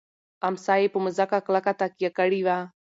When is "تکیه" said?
1.79-2.09